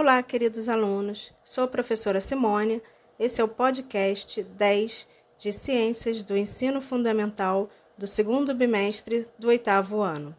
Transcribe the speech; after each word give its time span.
Olá, 0.00 0.22
queridos 0.22 0.66
alunos. 0.70 1.30
Sou 1.44 1.64
a 1.64 1.68
professora 1.68 2.22
Simone. 2.22 2.80
Esse 3.18 3.42
é 3.42 3.44
o 3.44 3.48
podcast 3.48 4.42
10 4.42 5.06
de 5.36 5.52
Ciências 5.52 6.22
do 6.22 6.34
Ensino 6.34 6.80
Fundamental 6.80 7.68
do 7.98 8.06
segundo 8.06 8.54
bimestre 8.54 9.28
do 9.38 9.48
oitavo 9.48 10.00
ano. 10.00 10.34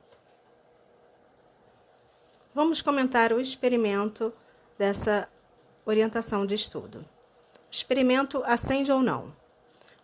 Vamos 2.55 2.81
comentar 2.81 3.31
o 3.31 3.39
experimento 3.39 4.33
dessa 4.79 5.29
orientação 5.85 6.43
de 6.43 6.55
estudo. 6.55 6.97
O 6.97 7.05
experimento 7.69 8.41
acende 8.43 8.91
ou 8.91 9.03
não? 9.03 9.31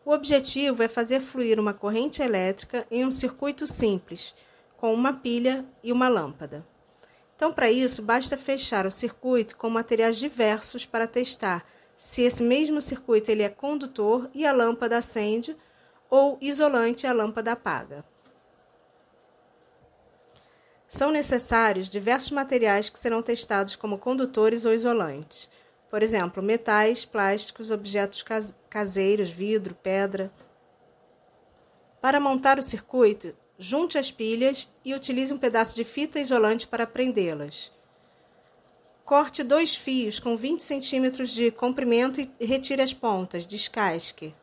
O 0.05 0.11
objetivo 0.11 0.83
é 0.83 0.87
fazer 0.87 1.19
fluir 1.19 1.59
uma 1.59 1.73
corrente 1.73 2.21
elétrica 2.21 2.85
em 2.91 3.03
um 3.03 3.11
circuito 3.11 3.65
simples, 3.65 4.35
com 4.77 4.93
uma 4.93 5.13
pilha 5.13 5.65
e 5.81 5.91
uma 5.91 6.07
lâmpada. 6.07 6.63
Então, 7.37 7.53
para 7.53 7.69
isso, 7.69 8.01
basta 8.01 8.35
fechar 8.35 8.87
o 8.87 8.91
circuito 8.91 9.55
com 9.55 9.69
materiais 9.69 10.17
diversos 10.17 10.87
para 10.87 11.05
testar 11.05 11.63
se 11.95 12.23
esse 12.23 12.41
mesmo 12.41 12.81
circuito 12.81 13.29
ele 13.29 13.43
é 13.43 13.49
condutor 13.49 14.27
e 14.33 14.43
a 14.43 14.51
lâmpada 14.51 14.97
acende 14.97 15.55
ou 16.09 16.39
isolante 16.41 17.05
e 17.05 17.07
a 17.07 17.13
lâmpada 17.13 17.51
apaga. 17.51 18.03
São 20.89 21.11
necessários 21.11 21.91
diversos 21.91 22.31
materiais 22.31 22.89
que 22.89 22.97
serão 22.97 23.21
testados 23.21 23.75
como 23.75 23.99
condutores 23.99 24.65
ou 24.65 24.73
isolantes. 24.73 25.47
Por 25.91 26.01
exemplo, 26.01 26.41
metais, 26.41 27.05
plásticos, 27.05 27.69
objetos 27.69 28.25
caseiros, 28.67 29.29
vidro, 29.29 29.75
pedra. 29.75 30.31
Para 32.01 32.19
montar 32.19 32.57
o 32.57 32.63
circuito, 32.63 33.35
Junte 33.59 33.97
as 33.97 34.11
pilhas 34.11 34.69
e 34.85 34.93
utilize 34.93 35.33
um 35.33 35.37
pedaço 35.37 35.75
de 35.75 35.83
fita 35.83 36.19
isolante 36.19 36.67
para 36.67 36.85
prendê-las. 36.85 37.71
Corte 39.03 39.43
dois 39.43 39.75
fios 39.75 40.19
com 40.19 40.37
20 40.37 40.61
centímetros 40.61 41.31
de 41.31 41.49
comprimento 41.49 42.21
e 42.21 42.45
retire 42.45 42.81
as 42.81 42.93
pontas, 42.93 43.47
descasque. 43.47 44.35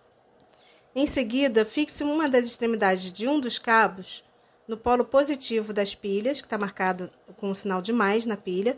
Em 0.97 1.07
seguida, 1.07 1.65
fixe 1.65 2.03
uma 2.03 2.29
das 2.29 2.47
extremidades 2.47 3.13
de 3.13 3.29
um 3.29 3.39
dos 3.39 3.59
cabos 3.59 4.25
no 4.67 4.77
polo 4.77 5.05
positivo 5.05 5.73
das 5.73 5.95
pilhas, 5.95 6.41
que 6.41 6.47
está 6.47 6.57
marcado 6.57 7.11
com 7.37 7.51
o 7.51 7.55
sinal 7.55 7.83
de 7.83 7.93
mais 7.93 8.25
na 8.25 8.37
pilha, 8.37 8.77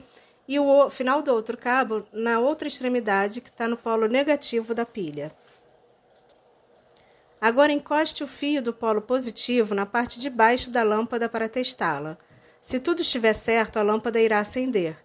e 0.48 0.58
o 0.58 0.90
final 0.90 1.22
do 1.22 1.32
outro 1.32 1.56
cabo 1.56 2.04
na 2.12 2.40
outra 2.40 2.68
extremidade, 2.68 3.40
que 3.40 3.48
está 3.48 3.68
no 3.68 3.76
polo 3.76 4.06
negativo 4.06 4.74
da 4.74 4.84
pilha. 4.84 5.32
Agora 7.40 7.72
encoste 7.72 8.24
o 8.24 8.26
fio 8.26 8.62
do 8.62 8.72
polo 8.72 9.02
positivo 9.02 9.74
na 9.74 9.84
parte 9.84 10.18
de 10.18 10.30
baixo 10.30 10.70
da 10.70 10.82
lâmpada 10.82 11.28
para 11.28 11.48
testá-la. 11.48 12.16
Se 12.62 12.80
tudo 12.80 13.02
estiver 13.02 13.34
certo, 13.34 13.78
a 13.78 13.82
lâmpada 13.82 14.20
irá 14.20 14.40
acender. 14.40 14.96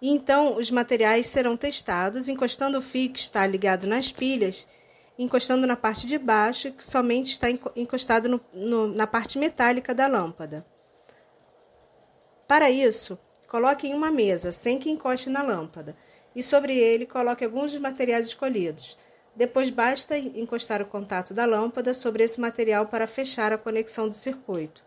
E 0.00 0.08
então 0.10 0.56
os 0.56 0.70
materiais 0.70 1.26
serão 1.26 1.56
testados 1.56 2.28
encostando 2.28 2.78
o 2.78 2.82
fio 2.82 3.12
que 3.12 3.18
está 3.18 3.46
ligado 3.46 3.86
nas 3.86 4.10
pilhas, 4.10 4.66
encostando 5.18 5.66
na 5.66 5.76
parte 5.76 6.06
de 6.06 6.16
baixo, 6.16 6.72
que 6.72 6.84
somente 6.84 7.32
está 7.32 7.48
encostado 7.76 8.28
no, 8.28 8.40
no, 8.52 8.86
na 8.88 9.06
parte 9.06 9.38
metálica 9.38 9.94
da 9.94 10.06
lâmpada. 10.06 10.64
Para 12.46 12.70
isso, 12.70 13.18
coloque 13.46 13.88
em 13.88 13.94
uma 13.94 14.10
mesa, 14.10 14.52
sem 14.52 14.78
que 14.78 14.88
encoste 14.88 15.28
na 15.28 15.42
lâmpada, 15.42 15.96
e 16.34 16.42
sobre 16.42 16.78
ele 16.78 17.04
coloque 17.04 17.44
alguns 17.44 17.72
dos 17.72 17.80
materiais 17.80 18.26
escolhidos. 18.26 18.96
Depois 19.38 19.70
basta 19.70 20.18
encostar 20.18 20.82
o 20.82 20.86
contato 20.86 21.32
da 21.32 21.46
lâmpada 21.46 21.94
sobre 21.94 22.24
esse 22.24 22.40
material 22.40 22.86
para 22.86 23.06
fechar 23.06 23.52
a 23.52 23.56
conexão 23.56 24.08
do 24.08 24.14
circuito. 24.16 24.82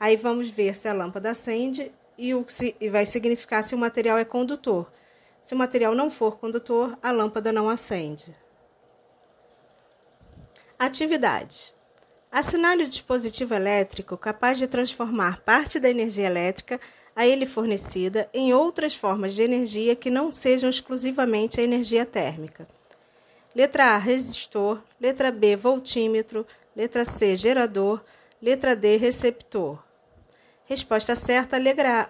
Aí 0.00 0.16
vamos 0.16 0.48
ver 0.48 0.74
se 0.74 0.88
a 0.88 0.94
lâmpada 0.94 1.30
acende 1.30 1.92
e 2.16 2.34
o 2.34 2.42
que 2.42 2.88
vai 2.88 3.04
significar 3.04 3.62
se 3.62 3.74
o 3.74 3.78
material 3.78 4.16
é 4.16 4.24
condutor. 4.24 4.90
Se 5.42 5.52
o 5.52 5.58
material 5.58 5.94
não 5.94 6.10
for 6.10 6.38
condutor, 6.38 6.96
a 7.02 7.10
lâmpada 7.10 7.52
não 7.52 7.68
acende. 7.68 8.34
Atividade. 10.78 11.74
Assinale 12.30 12.84
o 12.84 12.88
dispositivo 12.88 13.52
elétrico 13.52 14.16
capaz 14.16 14.56
de 14.56 14.66
transformar 14.66 15.42
parte 15.42 15.78
da 15.78 15.90
energia 15.90 16.24
elétrica 16.24 16.80
a 17.14 17.26
ele 17.26 17.44
fornecida 17.44 18.26
em 18.32 18.54
outras 18.54 18.94
formas 18.94 19.34
de 19.34 19.42
energia 19.42 19.94
que 19.94 20.08
não 20.08 20.32
sejam 20.32 20.70
exclusivamente 20.70 21.60
a 21.60 21.62
energia 21.62 22.06
térmica. 22.06 22.66
Letra 23.54 23.94
A, 23.94 23.98
resistor. 23.98 24.82
Letra 25.00 25.30
B, 25.30 25.56
voltímetro. 25.56 26.46
Letra 26.74 27.04
C, 27.04 27.36
gerador. 27.36 28.02
Letra 28.40 28.74
D, 28.74 28.96
receptor. 28.96 29.82
Resposta 30.64 31.14
certa, 31.14 31.58
letra 31.58 32.08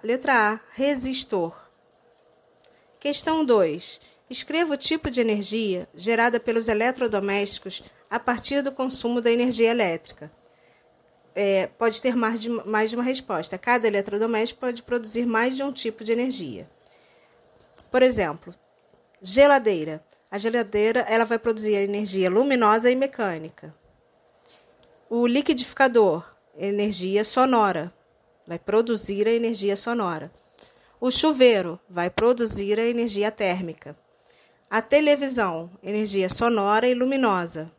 A, 0.52 0.60
resistor. 0.74 1.52
Questão 3.00 3.44
2. 3.44 4.00
Escreva 4.30 4.74
o 4.74 4.76
tipo 4.76 5.10
de 5.10 5.20
energia 5.20 5.88
gerada 5.94 6.38
pelos 6.38 6.68
eletrodomésticos 6.68 7.82
a 8.08 8.20
partir 8.20 8.62
do 8.62 8.70
consumo 8.70 9.20
da 9.20 9.30
energia 9.30 9.70
elétrica. 9.70 10.30
É, 11.34 11.66
pode 11.66 12.00
ter 12.00 12.14
mais 12.14 12.40
de, 12.40 12.48
mais 12.48 12.90
de 12.90 12.96
uma 12.96 13.02
resposta. 13.02 13.58
Cada 13.58 13.88
eletrodoméstico 13.88 14.60
pode 14.60 14.82
produzir 14.82 15.26
mais 15.26 15.56
de 15.56 15.62
um 15.62 15.72
tipo 15.72 16.04
de 16.04 16.12
energia. 16.12 16.70
Por 17.90 18.02
exemplo, 18.02 18.54
geladeira. 19.20 20.04
A 20.32 20.38
geladeira 20.38 21.00
ela 21.00 21.26
vai 21.26 21.38
produzir 21.38 21.74
energia 21.74 22.30
luminosa 22.30 22.90
e 22.90 22.96
mecânica. 22.96 23.74
O 25.10 25.26
liquidificador, 25.26 26.24
energia 26.56 27.22
sonora, 27.22 27.92
vai 28.46 28.58
produzir 28.58 29.28
a 29.28 29.30
energia 29.30 29.76
sonora. 29.76 30.32
O 30.98 31.10
chuveiro 31.10 31.78
vai 31.86 32.08
produzir 32.08 32.80
a 32.80 32.82
energia 32.82 33.30
térmica. 33.30 33.94
A 34.70 34.80
televisão, 34.80 35.70
energia 35.82 36.30
sonora 36.30 36.88
e 36.88 36.94
luminosa. 36.94 37.70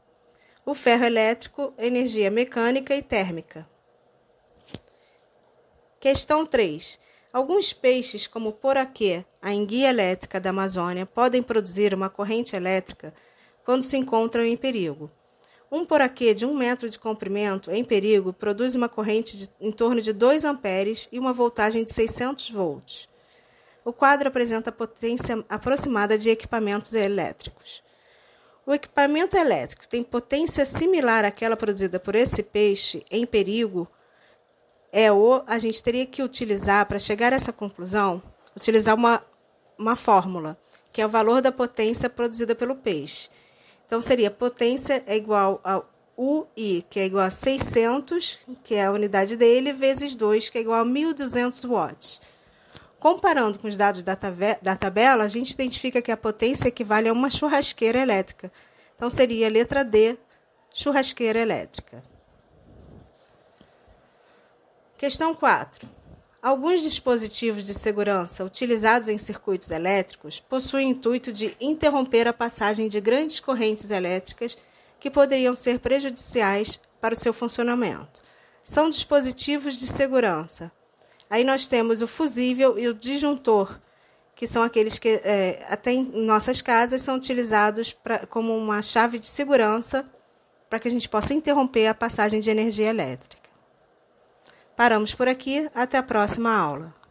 O 0.63 0.75
ferro 0.75 1.05
elétrico, 1.05 1.73
energia 1.75 2.29
mecânica 2.29 2.95
e 2.95 3.01
térmica. 3.01 3.67
Questão 5.99 6.45
3. 6.45 6.99
Alguns 7.33 7.73
peixes, 7.73 8.27
como 8.27 8.49
o 8.49 8.53
poraquê, 8.53 9.25
a 9.41 9.51
enguia 9.51 9.89
elétrica 9.89 10.39
da 10.39 10.51
Amazônia, 10.51 11.03
podem 11.03 11.41
produzir 11.41 11.91
uma 11.91 12.07
corrente 12.07 12.55
elétrica 12.55 13.11
quando 13.65 13.81
se 13.81 13.97
encontram 13.97 14.45
em 14.45 14.55
perigo. 14.55 15.09
Um 15.71 15.83
poraquê 15.83 16.35
de 16.35 16.45
um 16.45 16.53
metro 16.53 16.87
de 16.87 16.99
comprimento 16.99 17.71
em 17.71 17.83
perigo 17.83 18.31
produz 18.31 18.75
uma 18.75 18.87
corrente 18.87 19.35
de, 19.35 19.49
em 19.59 19.71
torno 19.71 19.99
de 19.99 20.13
2 20.13 20.45
amperes 20.45 21.09
e 21.11 21.17
uma 21.17 21.33
voltagem 21.33 21.83
de 21.83 21.91
600 21.91 22.51
volts. 22.51 23.09
O 23.83 23.91
quadro 23.91 24.27
apresenta 24.27 24.69
a 24.69 24.73
potência 24.73 25.43
aproximada 25.49 26.19
de 26.19 26.29
equipamentos 26.29 26.93
elétricos. 26.93 27.81
O 28.63 28.75
equipamento 28.75 29.35
elétrico 29.35 29.87
tem 29.87 30.03
potência 30.03 30.67
similar 30.67 31.25
àquela 31.25 31.57
produzida 31.57 31.99
por 31.99 32.13
esse 32.13 32.43
peixe 32.43 33.03
em 33.09 33.25
perigo 33.25 33.87
é 34.93 35.11
o 35.11 35.41
a 35.47 35.57
gente 35.57 35.83
teria 35.83 36.05
que 36.05 36.21
utilizar 36.21 36.85
para 36.85 36.99
chegar 36.99 37.33
a 37.33 37.35
essa 37.35 37.51
conclusão, 37.51 38.21
utilizar 38.55 38.95
uma 38.95 39.23
uma 39.77 39.95
fórmula, 39.95 40.55
que 40.93 41.01
é 41.01 41.05
o 41.05 41.09
valor 41.09 41.41
da 41.41 41.51
potência 41.51 42.07
produzida 42.07 42.53
pelo 42.53 42.75
peixe. 42.75 43.27
Então 43.87 43.99
seria 44.01 44.29
potência 44.29 45.03
é 45.07 45.17
igual 45.17 45.59
a 45.63 45.81
UI, 46.15 46.85
que 46.87 46.99
é 46.99 47.05
igual 47.05 47.25
a 47.25 47.31
600, 47.31 48.39
que 48.63 48.75
é 48.75 48.85
a 48.85 48.91
unidade 48.91 49.35
dele, 49.35 49.73
vezes 49.73 50.13
2, 50.15 50.51
que 50.51 50.59
é 50.59 50.61
igual 50.61 50.81
a 50.81 50.85
1200 50.85 51.65
watts. 51.65 52.21
Comparando 52.99 53.57
com 53.57 53.67
os 53.67 53.75
dados 53.75 54.03
da, 54.03 54.17
da 54.61 54.75
tabela, 54.75 55.23
a 55.23 55.27
gente 55.27 55.51
identifica 55.51 56.01
que 56.03 56.11
a 56.11 56.15
potência 56.15 56.67
equivale 56.67 57.09
a 57.09 57.13
uma 57.13 57.31
churrasqueira 57.31 57.99
elétrica. 57.99 58.51
Então 58.95 59.09
seria 59.09 59.47
a 59.47 59.49
letra 59.49 59.83
D, 59.83 60.17
churrasqueira 60.71 61.39
elétrica. 61.39 62.12
Questão 65.03 65.35
4. 65.35 65.85
Alguns 66.41 66.81
dispositivos 66.81 67.65
de 67.65 67.73
segurança 67.73 68.45
utilizados 68.45 69.09
em 69.09 69.17
circuitos 69.17 69.69
elétricos 69.69 70.39
possuem 70.39 70.87
o 70.87 70.89
intuito 70.91 71.33
de 71.33 71.57
interromper 71.59 72.25
a 72.25 72.31
passagem 72.31 72.87
de 72.87 73.01
grandes 73.01 73.41
correntes 73.41 73.91
elétricas 73.91 74.57
que 75.01 75.11
poderiam 75.11 75.57
ser 75.57 75.79
prejudiciais 75.79 76.79
para 77.01 77.13
o 77.13 77.17
seu 77.17 77.33
funcionamento. 77.33 78.21
São 78.63 78.89
dispositivos 78.89 79.75
de 79.75 79.87
segurança. 79.87 80.71
Aí 81.29 81.43
nós 81.43 81.67
temos 81.67 82.01
o 82.01 82.07
fusível 82.07 82.79
e 82.79 82.87
o 82.87 82.93
disjuntor, 82.93 83.77
que 84.33 84.47
são 84.47 84.63
aqueles 84.63 84.97
que 84.97 85.19
é, 85.21 85.65
até 85.67 85.91
em 85.91 86.25
nossas 86.25 86.61
casas 86.61 87.01
são 87.01 87.17
utilizados 87.17 87.91
pra, 87.91 88.25
como 88.25 88.55
uma 88.55 88.81
chave 88.81 89.19
de 89.19 89.27
segurança 89.27 90.09
para 90.69 90.79
que 90.79 90.87
a 90.87 90.91
gente 90.91 91.09
possa 91.09 91.33
interromper 91.33 91.87
a 91.87 91.93
passagem 91.93 92.39
de 92.39 92.49
energia 92.49 92.87
elétrica. 92.87 93.42
Paramos 94.75 95.13
por 95.13 95.27
aqui, 95.27 95.69
até 95.73 95.97
a 95.97 96.03
próxima 96.03 96.55
aula. 96.55 97.02